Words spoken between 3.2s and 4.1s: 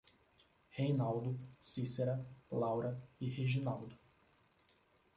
Reginaldo